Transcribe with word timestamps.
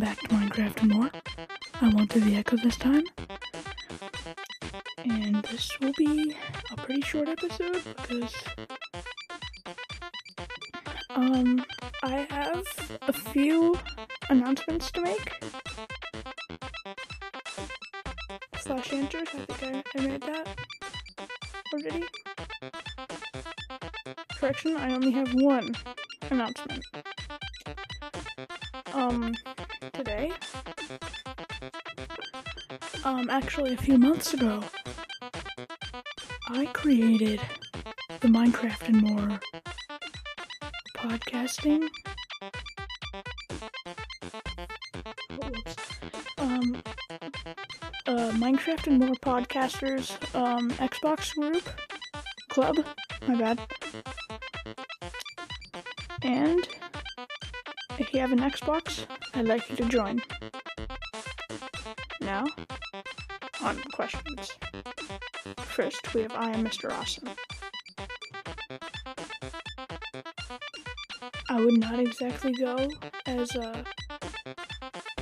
to 0.00 0.28
Minecraft 0.28 0.94
more. 0.94 1.10
I 1.80 1.88
won't 1.94 2.10
do 2.10 2.20
the 2.20 2.36
Echo 2.36 2.56
this 2.56 2.76
time. 2.76 3.04
And 5.04 5.42
this 5.44 5.70
will 5.80 5.92
be 5.98 6.34
a 6.70 6.76
pretty 6.76 7.02
short 7.02 7.28
episode 7.28 7.82
because 7.84 8.32
um 11.10 11.64
I 12.02 12.26
have 12.30 12.64
a 13.02 13.12
few 13.12 13.78
announcements 14.30 14.90
to 14.92 15.02
make. 15.02 15.44
Slash 18.60 18.92
answers, 18.92 19.28
I 19.34 19.44
think 19.52 19.86
I, 19.94 19.98
I 19.98 20.06
made 20.06 20.22
that 20.22 20.48
already. 21.74 22.04
Correction, 24.36 24.76
I 24.76 24.94
only 24.94 25.10
have 25.10 25.34
one 25.34 25.74
announcement. 26.30 26.84
Um, 28.94 29.34
today, 29.92 30.32
um, 33.04 33.28
actually 33.30 33.74
a 33.74 33.76
few 33.76 33.98
months 33.98 34.32
ago, 34.34 34.62
I 36.48 36.66
created 36.66 37.40
the 38.20 38.28
Minecraft 38.28 38.88
and 38.88 39.02
More 39.02 39.40
podcasting. 40.96 41.88
Um, 46.38 46.82
uh, 48.06 48.30
Minecraft 48.32 48.86
and 48.86 48.98
More 49.00 49.14
podcasters, 49.16 50.12
um, 50.34 50.70
Xbox 50.72 51.34
group, 51.34 51.68
club, 52.48 52.84
my 53.26 53.36
bad. 53.36 53.60
And 56.22 56.66
if 57.98 58.12
you 58.12 58.20
have 58.20 58.32
an 58.32 58.40
Xbox, 58.40 59.06
I'd 59.34 59.46
like 59.46 59.68
you 59.70 59.76
to 59.76 59.84
join. 59.84 60.22
Now, 62.20 62.44
on 63.62 63.76
questions. 63.92 64.52
First, 65.58 66.14
we 66.14 66.22
have 66.22 66.32
I 66.32 66.50
am 66.50 66.64
Mr. 66.64 66.90
Awesome. 66.92 67.28
I 71.48 71.60
would 71.60 71.78
not 71.78 72.00
exactly 72.00 72.52
go 72.52 72.88
as 73.26 73.54
a 73.56 73.84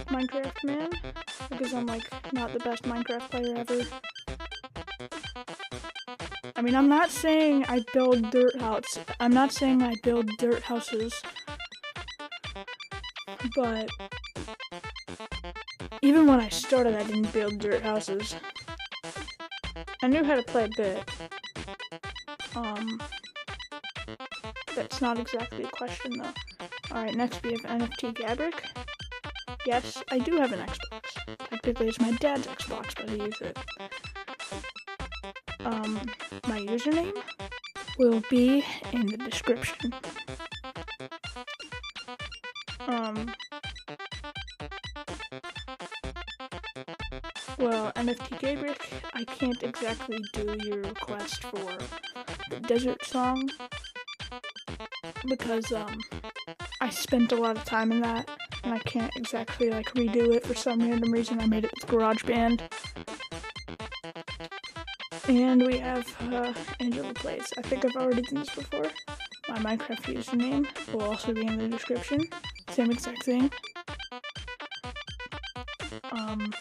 Minecraft 0.06 0.64
man 0.64 0.90
because 1.50 1.74
I'm 1.74 1.86
like 1.86 2.04
not 2.32 2.52
the 2.52 2.60
best 2.60 2.84
Minecraft 2.84 3.30
player 3.30 3.56
ever. 3.56 3.84
I 6.56 6.62
mean, 6.62 6.74
I'm 6.74 6.88
not 6.88 7.10
saying 7.10 7.64
I 7.68 7.82
build 7.94 8.30
dirt 8.30 8.60
houses. 8.60 9.00
I'm 9.18 9.32
not 9.32 9.52
saying 9.52 9.82
I 9.82 9.94
build 10.02 10.28
dirt 10.38 10.62
houses. 10.62 11.14
But 13.56 13.88
even 16.02 16.26
when 16.26 16.40
I 16.40 16.48
started, 16.48 16.94
I 16.94 17.02
didn't 17.04 17.32
build 17.32 17.58
dirt 17.58 17.82
houses. 17.82 18.36
I 20.02 20.06
knew 20.08 20.24
how 20.24 20.34
to 20.34 20.42
play 20.42 20.64
a 20.64 20.68
bit. 20.76 21.10
Um, 22.54 23.00
that's 24.74 25.00
not 25.00 25.18
exactly 25.18 25.64
a 25.64 25.68
question 25.68 26.18
though. 26.18 26.32
Alright, 26.90 27.14
next 27.14 27.42
we 27.42 27.52
have 27.52 27.60
NFT 27.62 28.14
Gabrick. 28.14 28.60
Yes, 29.66 30.02
I 30.10 30.18
do 30.18 30.36
have 30.36 30.52
an 30.52 30.60
Xbox. 30.60 31.38
Technically, 31.50 31.88
it's 31.88 32.00
my 32.00 32.12
dad's 32.12 32.46
Xbox, 32.46 32.94
but 32.96 33.10
I 33.10 33.14
use 33.14 33.40
it. 33.40 33.58
Um, 35.64 36.00
my 36.48 36.60
username 36.60 37.16
will 37.98 38.22
be 38.30 38.64
in 38.92 39.06
the 39.06 39.18
description. 39.18 39.92
Um, 42.90 43.32
well, 47.56 47.92
NFT 47.92 48.40
Gabrick, 48.40 48.80
I 49.14 49.22
can't 49.22 49.62
exactly 49.62 50.18
do 50.32 50.56
your 50.64 50.78
request 50.78 51.40
for 51.44 51.78
the 52.50 52.58
desert 52.66 53.04
song 53.04 53.48
because 55.28 55.70
um 55.70 56.00
I 56.80 56.90
spent 56.90 57.30
a 57.30 57.36
lot 57.36 57.56
of 57.56 57.64
time 57.64 57.92
in 57.92 58.00
that 58.00 58.28
and 58.64 58.74
I 58.74 58.80
can't 58.80 59.14
exactly 59.14 59.70
like 59.70 59.94
redo 59.94 60.34
it 60.34 60.44
for 60.44 60.54
some 60.54 60.80
random 60.80 61.12
reason. 61.12 61.38
I 61.40 61.46
made 61.46 61.66
it 61.66 61.70
with 61.72 61.88
GarageBand. 61.88 62.60
And 65.28 65.64
we 65.64 65.78
have 65.78 66.12
uh, 66.32 66.52
Angela 66.80 67.14
Plays. 67.14 67.52
I 67.56 67.62
think 67.62 67.84
I've 67.84 67.94
already 67.94 68.22
done 68.22 68.40
this 68.40 68.52
before. 68.52 68.90
My 69.48 69.58
Minecraft 69.58 70.12
username 70.12 70.92
will 70.92 71.02
also 71.02 71.32
be 71.32 71.46
in 71.46 71.56
the 71.56 71.68
description. 71.68 72.28
Same 72.70 72.90
exact 72.90 73.24
thing. 73.24 73.50
Um, 76.12 76.52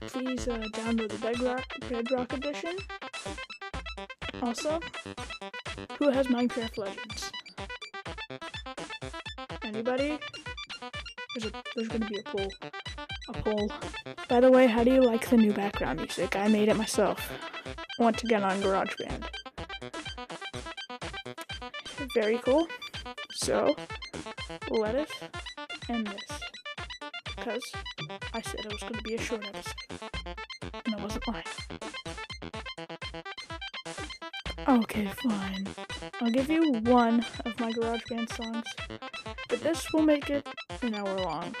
please 0.00 0.48
uh, 0.48 0.58
download 0.72 1.10
the 1.10 1.18
Bedrock, 1.18 1.64
Bedrock 1.88 2.32
edition. 2.32 2.76
Also, 4.42 4.80
who 5.98 6.10
has 6.10 6.26
Minecraft 6.28 6.78
Legends? 6.78 7.30
Anybody? 9.62 10.18
There's 11.34 11.52
a, 11.52 11.62
there's 11.74 11.88
gonna 11.88 12.06
be 12.06 12.18
a 12.18 12.22
poll. 12.22 12.52
A 13.28 13.32
poll. 13.34 13.70
By 14.28 14.40
the 14.40 14.50
way, 14.50 14.66
how 14.66 14.84
do 14.84 14.92
you 14.92 15.02
like 15.02 15.28
the 15.28 15.36
new 15.36 15.52
background 15.52 16.00
music? 16.00 16.34
I 16.34 16.48
made 16.48 16.68
it 16.68 16.76
myself. 16.76 17.30
Once 17.98 18.22
again 18.22 18.42
on 18.42 18.60
GarageBand. 18.62 19.24
Very 22.14 22.38
cool. 22.38 22.66
So, 23.36 23.76
let 24.70 24.94
us 24.94 25.10
end 25.90 26.06
this. 26.06 26.40
Because 27.36 27.62
I 28.32 28.40
said 28.40 28.60
it 28.60 28.72
was 28.72 28.80
gonna 28.80 29.02
be 29.02 29.14
a 29.14 29.20
short 29.20 29.44
episode. 29.46 29.74
And 30.86 30.94
I 30.94 31.02
wasn't 31.02 31.28
lying. 31.28 31.44
Okay, 34.66 35.06
fine. 35.22 35.68
I'll 36.20 36.30
give 36.30 36.48
you 36.48 36.80
one 36.84 37.26
of 37.44 37.60
my 37.60 37.70
GarageBand 37.72 38.34
songs, 38.34 38.64
but 39.48 39.60
this 39.60 39.92
will 39.92 40.02
make 40.02 40.30
it 40.30 40.46
an 40.80 40.94
hour 40.94 41.18
long. 41.18 41.54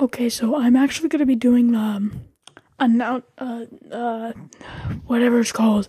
Okay, 0.00 0.28
so 0.28 0.56
I'm 0.56 0.76
actually 0.76 1.08
gonna 1.08 1.26
be 1.26 1.34
doing 1.34 1.74
um, 1.74 2.28
announce 2.78 3.24
uh 3.38 3.64
uh 3.90 4.32
whatever 5.06 5.40
it's 5.40 5.50
called, 5.50 5.88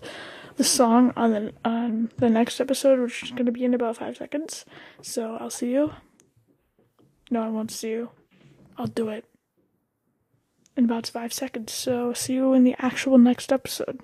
the 0.60 0.64
song 0.64 1.10
on 1.16 1.30
the 1.30 1.52
on 1.64 2.10
the 2.18 2.28
next 2.28 2.60
episode, 2.60 3.00
which 3.00 3.22
is 3.22 3.30
gonna 3.30 3.50
be 3.50 3.64
in 3.64 3.72
about 3.72 3.96
five 3.96 4.18
seconds. 4.18 4.66
So 5.00 5.38
I'll 5.40 5.48
see 5.48 5.72
you. 5.72 5.94
No, 7.30 7.42
I 7.42 7.48
won't 7.48 7.70
see 7.70 7.88
you. 7.88 8.10
I'll 8.76 8.86
do 8.86 9.08
it 9.08 9.24
in 10.76 10.84
about 10.84 11.06
five 11.06 11.32
seconds. 11.32 11.72
So 11.72 12.12
see 12.12 12.34
you 12.34 12.52
in 12.52 12.64
the 12.64 12.76
actual 12.78 13.16
next 13.16 13.50
episode. 13.50 14.00